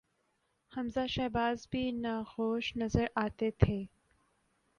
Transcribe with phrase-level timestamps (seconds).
[0.71, 3.83] حمزہ شہباز بھی ناخوش نظر آتے تھے۔